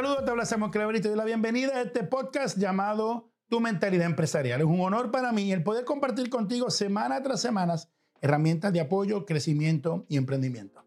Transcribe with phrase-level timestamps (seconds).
[0.00, 3.60] Saludos, te habla Samuel Clever y te doy la bienvenida a este podcast llamado Tu
[3.60, 4.62] Mentalidad Empresarial.
[4.62, 7.74] Es un honor para mí el poder compartir contigo semana tras semana
[8.22, 10.82] herramientas de apoyo, crecimiento y emprendimiento.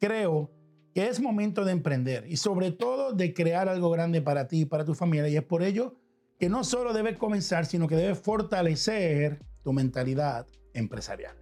[0.00, 0.50] Creo
[0.92, 4.64] que es momento de emprender y sobre todo de crear algo grande para ti y
[4.64, 5.28] para tu familia.
[5.28, 5.94] Y es por ello
[6.36, 11.36] que no solo debes comenzar, sino que debes fortalecer tu mentalidad empresarial.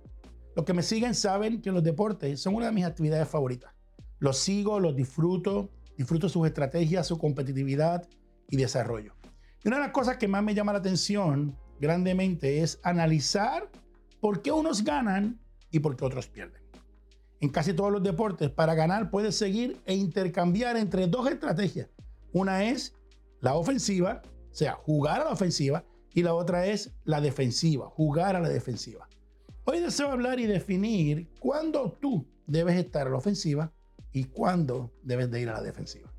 [0.54, 3.72] Los que me siguen saben que los deportes son una de mis actividades favoritas.
[4.18, 8.08] Los sigo, los disfruto, disfruto sus estrategias, su competitividad
[8.48, 9.14] y desarrollo.
[9.62, 13.68] Y una de las cosas que más me llama la atención grandemente es analizar
[14.20, 15.40] por qué unos ganan
[15.72, 16.62] y por qué otros pierden.
[17.40, 21.88] En casi todos los deportes, para ganar puedes seguir e intercambiar entre dos estrategias.
[22.32, 22.94] Una es
[23.40, 28.34] la ofensiva, o sea, jugar a la ofensiva, y la otra es la defensiva, jugar
[28.36, 29.08] a la defensiva.
[29.64, 33.72] Hoy deseo hablar y definir cuándo tú debes estar a la ofensiva
[34.12, 36.12] y cuándo debes de ir a la defensiva.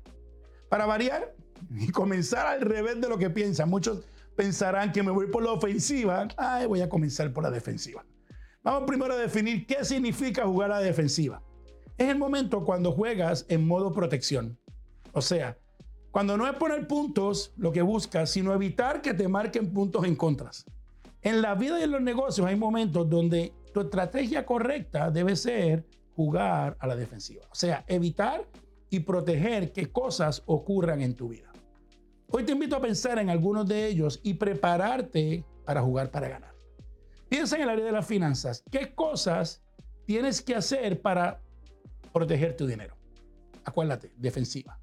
[0.68, 1.34] Para variar
[1.70, 4.00] y comenzar al revés de lo que piensan, muchos
[4.36, 8.04] pensarán que me voy por la ofensiva, ay, voy a comenzar por la defensiva.
[8.62, 11.42] Vamos primero a definir qué significa jugar a la defensiva.
[11.96, 14.58] Es el momento cuando juegas en modo protección.
[15.12, 15.58] O sea,
[16.10, 20.16] cuando no es poner puntos lo que buscas, sino evitar que te marquen puntos en
[20.16, 20.64] contras.
[21.22, 25.86] En la vida y en los negocios hay momentos donde tu estrategia correcta debe ser
[26.20, 27.46] jugar a la defensiva.
[27.50, 28.46] O sea, evitar
[28.90, 31.50] y proteger que cosas ocurran en tu vida.
[32.28, 36.52] Hoy te invito a pensar en algunos de ellos y prepararte para jugar para ganar.
[37.30, 38.62] Piensa en el área de las finanzas.
[38.70, 39.62] ¿Qué cosas
[40.04, 41.40] tienes que hacer para
[42.12, 42.94] proteger tu dinero?
[43.64, 44.78] Acuérdate, defensiva.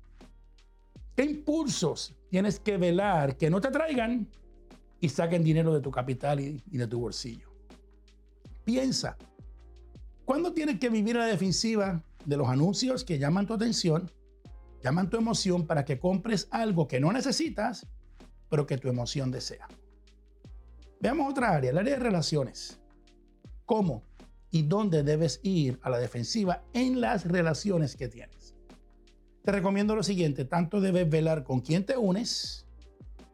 [1.16, 4.28] ¿Qué impulsos tienes que velar que no te traigan
[5.00, 7.52] y saquen dinero de tu capital y, de tu bolsillo?
[8.66, 9.18] Piensa,
[10.28, 14.12] ¿cuándo tienes que vivir la defensiva de los anuncios que llaman tu atención,
[14.84, 17.88] llaman tu emoción para que compres algo que no necesitas,
[18.50, 19.70] pero que tu emoción desea?
[21.00, 22.78] Veamos otra área, el área de relaciones.
[23.66, 24.04] ¿Cómo
[24.52, 28.54] y dónde debes ir a la defensiva en las relaciones que tienes?
[29.46, 32.66] Te recomiendo lo siguiente, tanto debes velar con quién te unes,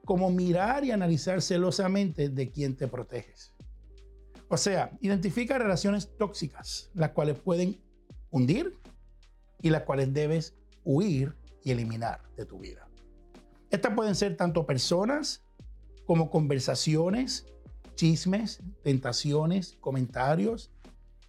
[0.06, 3.53] como mirar y analizar celosamente de quién te proteges.
[4.54, 7.82] O sea, identifica relaciones tóxicas, las cuales pueden
[8.30, 8.78] hundir
[9.64, 10.54] y las cuales debes
[10.84, 11.34] huir
[11.64, 12.88] y eliminar de tu vida.
[13.72, 15.44] Estas pueden ser tanto personas
[16.06, 17.48] como conversaciones,
[17.96, 20.70] chismes, tentaciones, comentarios,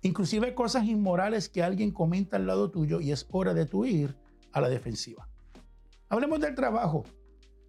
[0.02, 4.18] inclusive cosas inmorales que alguien comenta al lado tuyo y es hora de tu ir
[4.52, 5.30] a la defensiva.
[6.10, 7.04] Hablemos del trabajo.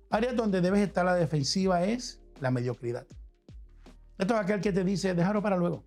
[0.10, 3.08] Áreas donde debes estar a la defensiva es la mediocridad.
[4.18, 5.84] Esto es aquel que te dice, déjalo para luego.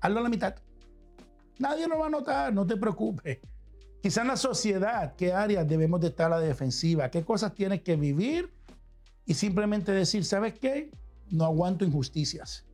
[0.00, 0.54] Hazlo a la mitad.
[1.58, 3.38] Nadie lo va a notar, no te preocupes.
[4.02, 7.10] Quizá en la sociedad, ¿qué áreas debemos de estar a la defensiva?
[7.10, 8.52] ¿Qué cosas tienes que vivir?
[9.26, 10.90] Y simplemente decir, ¿sabes qué?
[11.30, 12.64] No aguanto injusticias.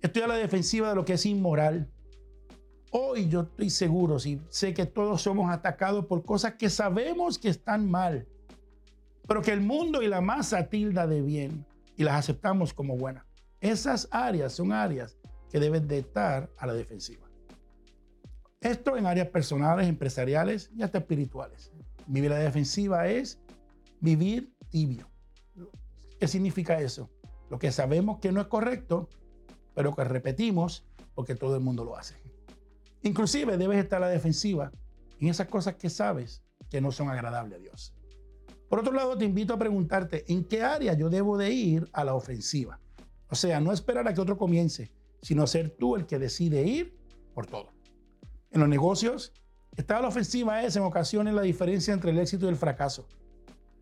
[0.00, 1.88] Estoy a la defensiva de lo que es inmoral.
[2.92, 7.48] Hoy yo estoy seguro, sí, sé que todos somos atacados por cosas que sabemos que
[7.48, 8.26] están mal,
[9.28, 11.64] pero que el mundo y la masa tilda de bien
[12.00, 13.26] y las aceptamos como buenas.
[13.60, 15.18] Esas áreas son áreas
[15.50, 17.28] que deben de estar a la defensiva.
[18.62, 21.70] Esto en áreas personales, empresariales y hasta espirituales.
[22.06, 23.38] Vivir a la defensiva es
[24.00, 25.10] vivir tibio.
[26.18, 27.10] ¿Qué significa eso?
[27.50, 29.10] Lo que sabemos que no es correcto,
[29.74, 32.14] pero que repetimos porque todo el mundo lo hace.
[33.02, 34.72] Inclusive debes estar a la defensiva
[35.18, 37.94] en esas cosas que sabes que no son agradables a Dios.
[38.70, 42.04] Por otro lado, te invito a preguntarte en qué área yo debo de ir a
[42.04, 42.78] la ofensiva.
[43.28, 44.92] O sea, no esperar a que otro comience,
[45.22, 46.96] sino ser tú el que decide ir
[47.34, 47.72] por todo.
[48.52, 49.32] En los negocios,
[49.76, 53.08] estar a la ofensiva es en ocasiones la diferencia entre el éxito y el fracaso.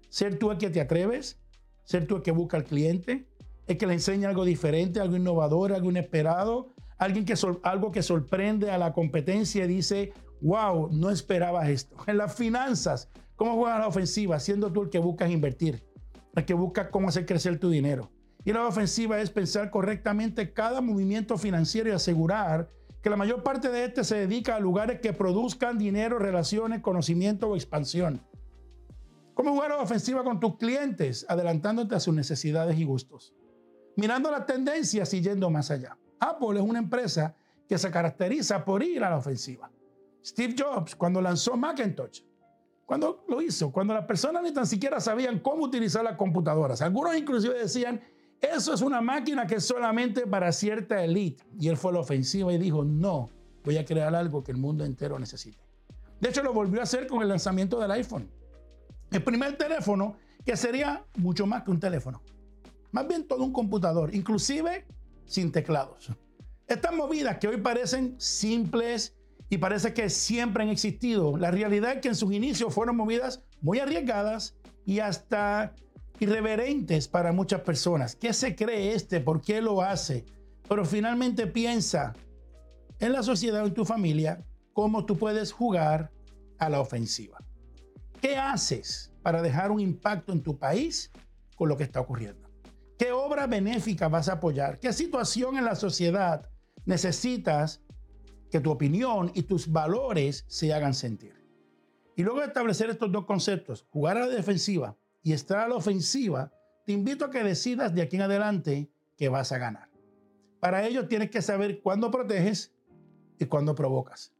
[0.08, 1.38] Ser tú el que te atreves,
[1.84, 3.28] ser tú el que busca al cliente,
[3.66, 8.70] el que le enseña algo diferente, algo innovador, algo inesperado, alguien que algo que sorprende
[8.70, 11.96] a la competencia y dice, wow, no esperabas esto.
[12.06, 14.40] En las finanzas, ¿cómo juegas la ofensiva?
[14.40, 15.82] Siendo tú el que buscas invertir,
[16.34, 18.10] el que busca cómo hacer crecer tu dinero.
[18.44, 22.70] Y la ofensiva es pensar correctamente cada movimiento financiero y asegurar
[23.02, 27.48] que la mayor parte de este se dedica a lugares que produzcan dinero, relaciones, conocimiento
[27.48, 28.22] o expansión.
[29.34, 31.24] ¿Cómo jugar la ofensiva con tus clientes?
[31.28, 33.34] Adelantándote a sus necesidades y gustos.
[33.96, 35.96] Mirando las tendencias y yendo más allá.
[36.18, 37.36] Apple es una empresa
[37.68, 39.70] que se caracteriza por ir a la ofensiva.
[40.28, 42.20] Steve Jobs, cuando lanzó Macintosh,
[42.84, 46.82] cuando lo hizo, cuando las personas ni tan siquiera sabían cómo utilizar las computadoras.
[46.82, 48.00] Algunos inclusive decían,
[48.38, 51.42] eso es una máquina que es solamente para cierta elite.
[51.58, 53.30] Y él fue a la ofensiva y dijo, no,
[53.64, 55.58] voy a crear algo que el mundo entero necesite.
[56.20, 58.30] De hecho, lo volvió a hacer con el lanzamiento del iPhone.
[59.10, 62.22] El primer teléfono, que sería mucho más que un teléfono.
[62.90, 64.86] Más bien todo un computador, inclusive
[65.24, 66.10] sin teclados.
[66.66, 69.17] Estas movidas que hoy parecen simples
[69.50, 73.44] y parece que siempre han existido, la realidad es que en sus inicios fueron movidas
[73.60, 75.74] muy arriesgadas y hasta
[76.20, 78.14] irreverentes para muchas personas.
[78.14, 79.20] ¿Qué se cree este?
[79.20, 80.26] ¿Por qué lo hace?
[80.68, 82.14] Pero finalmente piensa
[82.98, 86.10] en la sociedad o en tu familia cómo tú puedes jugar
[86.58, 87.38] a la ofensiva.
[88.20, 91.10] ¿Qué haces para dejar un impacto en tu país
[91.56, 92.48] con lo que está ocurriendo?
[92.98, 94.78] ¿Qué obra benéfica vas a apoyar?
[94.80, 96.48] ¿Qué situación en la sociedad
[96.84, 97.80] necesitas
[98.50, 101.44] que tu opinión y tus valores se hagan sentir?
[102.16, 105.76] Y luego de establecer estos dos conceptos, jugar a la defensiva y estar a la
[105.76, 106.52] ofensiva,
[106.84, 109.88] te invito a que decidas de aquí en adelante que vas a ganar.
[110.60, 112.74] Para ello tienes que saber cuándo proteges
[113.38, 114.32] y cuándo provocas.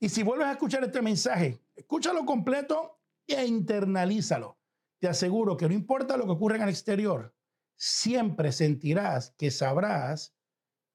[0.00, 4.58] Y si vuelves a escuchar este mensaje, escúchalo completo e internalízalo.
[4.98, 7.34] Te aseguro que no importa lo que ocurra en el exterior,
[7.76, 10.34] siempre sentirás que sabrás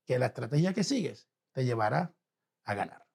[0.06, 2.16] que la estrategia que sigues te llevará
[2.68, 3.08] a ganar.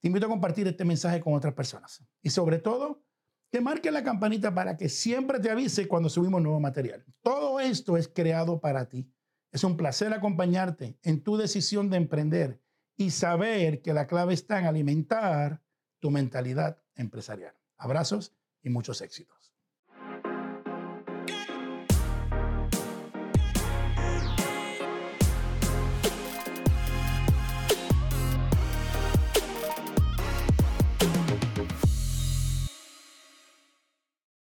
[0.00, 2.04] Te invito a compartir este mensaje con otras personas.
[2.22, 3.04] Y sobre todo,
[3.50, 7.04] que marque la campanita para que siempre te avise cuando subimos nuevo material.
[7.22, 9.10] Todo esto es creado para ti.
[9.52, 12.60] Es un placer acompañarte en tu decisión de emprender
[12.96, 15.62] y saber que la clave está en alimentar
[15.98, 17.54] tu mentalidad empresarial.
[17.76, 19.39] Abrazos y muchos éxitos.